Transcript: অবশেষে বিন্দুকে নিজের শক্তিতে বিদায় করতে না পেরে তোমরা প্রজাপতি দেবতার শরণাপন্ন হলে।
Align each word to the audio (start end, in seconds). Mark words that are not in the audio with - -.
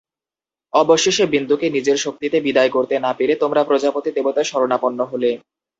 অবশেষে 0.73 1.23
বিন্দুকে 1.25 1.67
নিজের 1.69 1.97
শক্তিতে 1.97 2.37
বিদায় 2.41 2.71
করতে 2.71 2.95
না 2.99 3.11
পেরে 3.17 3.33
তোমরা 3.35 3.61
প্রজাপতি 3.63 4.09
দেবতার 4.11 4.49
শরণাপন্ন 4.51 4.99
হলে। 5.11 5.29